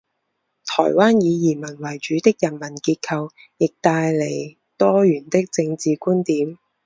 [0.65, 6.57] 台湾以移民为主的人文结构，亦带来多元的政治观点。